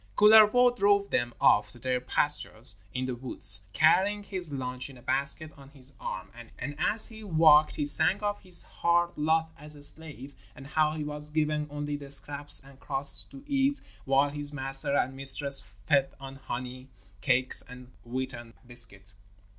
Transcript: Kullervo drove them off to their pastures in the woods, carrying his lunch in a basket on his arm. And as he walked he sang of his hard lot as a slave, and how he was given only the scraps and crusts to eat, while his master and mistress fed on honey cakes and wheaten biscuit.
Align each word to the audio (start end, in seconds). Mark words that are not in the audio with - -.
Kullervo 0.17 0.75
drove 0.75 1.11
them 1.11 1.31
off 1.39 1.71
to 1.71 1.77
their 1.77 2.01
pastures 2.01 2.77
in 2.91 3.05
the 3.05 3.13
woods, 3.13 3.67
carrying 3.71 4.23
his 4.23 4.51
lunch 4.51 4.89
in 4.89 4.97
a 4.97 5.01
basket 5.03 5.51
on 5.55 5.69
his 5.75 5.93
arm. 5.99 6.31
And 6.59 6.73
as 6.79 7.09
he 7.09 7.23
walked 7.23 7.75
he 7.75 7.85
sang 7.85 8.19
of 8.21 8.39
his 8.41 8.63
hard 8.63 9.15
lot 9.15 9.51
as 9.59 9.75
a 9.75 9.83
slave, 9.83 10.33
and 10.55 10.65
how 10.65 10.93
he 10.93 11.03
was 11.03 11.29
given 11.29 11.67
only 11.69 11.97
the 11.97 12.09
scraps 12.09 12.59
and 12.65 12.79
crusts 12.79 13.21
to 13.25 13.43
eat, 13.45 13.79
while 14.05 14.31
his 14.31 14.51
master 14.51 14.95
and 14.97 15.15
mistress 15.15 15.65
fed 15.85 16.15
on 16.19 16.37
honey 16.37 16.87
cakes 17.21 17.61
and 17.69 17.91
wheaten 18.03 18.55
biscuit. 18.65 19.13